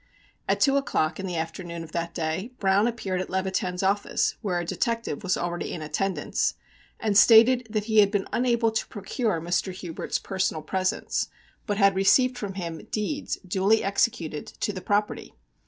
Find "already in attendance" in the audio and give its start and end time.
5.37-6.55